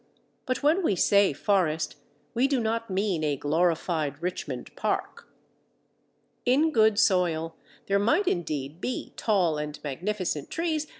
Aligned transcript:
But 0.47 0.63
when 0.63 0.81
we 0.81 0.95
say 0.95 1.31
forest, 1.31 1.95
we 2.33 2.47
do 2.47 2.59
not 2.59 2.89
mean 2.89 3.23
a 3.23 3.35
glorified 3.37 4.19
Richmond 4.19 4.75
Park. 4.75 5.27
In 6.43 6.71
good 6.71 6.97
soil 6.97 7.55
there 7.85 7.99
might 7.99 8.27
indeed 8.27 8.81
be 8.81 9.13
tall 9.15 9.59
and 9.59 9.77
magnificent 9.83 10.49
trees. 10.49 10.87